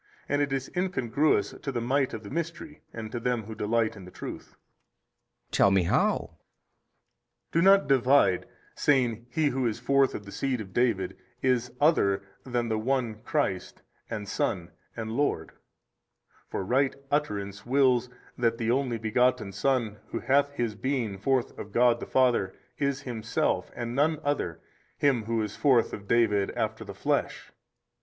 and 0.27 0.41
it 0.41 0.51
is 0.51 0.71
incongruous 0.75 1.53
to 1.61 1.71
the 1.71 1.79
might 1.79 2.11
of 2.11 2.23
the 2.23 2.29
mystery 2.31 2.81
and 2.91 3.11
to 3.11 3.19
them 3.19 3.43
who 3.43 3.53
delight 3.53 3.95
in 3.95 4.03
the 4.03 4.09
truth. 4.09 4.53
B. 4.55 4.57
Tell 5.51 5.69
me 5.69 5.83
how. 5.83 6.31
A. 6.33 6.37
Do 7.53 7.61
not 7.61 7.87
divide, 7.87 8.47
saying 8.73 9.09
that 9.11 9.23
he 9.35 9.49
who 9.49 9.67
is 9.67 9.77
forth 9.77 10.15
of 10.15 10.25
the 10.25 10.31
seed 10.31 10.59
of 10.59 10.73
David 10.73 11.17
is 11.43 11.71
other 11.79 12.23
than 12.43 12.67
the 12.67 12.79
One 12.79 13.21
Christ 13.21 13.83
and 14.09 14.27
Son 14.27 14.71
and 14.97 15.11
Lord: 15.11 15.51
for 16.49 16.63
right 16.63 16.95
utterance 17.11 17.63
wills 17.63 18.09
that 18.39 18.57
the 18.57 18.71
Only 18.71 18.97
Begotten 18.97 19.51
Son 19.51 19.99
Who 20.07 20.17
hath 20.21 20.49
His 20.53 20.73
Being 20.73 21.19
forth 21.19 21.55
of 21.59 21.71
God 21.71 21.99
the 21.99 22.07
Father 22.07 22.55
is 22.79 23.01
Himself, 23.01 23.69
and 23.75 23.93
none 23.93 24.19
other, 24.23 24.61
him 24.97 25.25
who 25.25 25.43
is 25.43 25.55
forth 25.55 25.93
of 25.93 26.07
David 26.07 26.49
after 26.57 26.83
the 26.83 26.95
flesh. 26.95 27.51